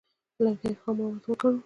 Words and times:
لرګي 0.43 0.71
خام 0.81 0.95
مواد 0.97 1.23
وګڼو. 1.27 1.59